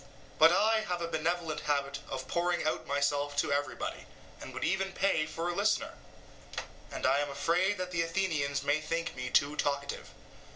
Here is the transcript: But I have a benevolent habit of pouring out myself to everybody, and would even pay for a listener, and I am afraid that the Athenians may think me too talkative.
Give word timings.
But 0.39 0.51
I 0.51 0.79
have 0.79 0.99
a 0.99 1.07
benevolent 1.07 1.59
habit 1.59 1.99
of 2.09 2.27
pouring 2.27 2.63
out 2.65 2.87
myself 2.87 3.35
to 3.37 3.51
everybody, 3.51 4.07
and 4.41 4.51
would 4.51 4.63
even 4.63 4.93
pay 4.93 5.27
for 5.27 5.47
a 5.47 5.53
listener, 5.55 5.93
and 6.89 7.05
I 7.05 7.19
am 7.19 7.29
afraid 7.29 7.77
that 7.77 7.91
the 7.91 8.01
Athenians 8.01 8.63
may 8.63 8.81
think 8.81 9.15
me 9.15 9.29
too 9.29 9.55
talkative. 9.55 10.09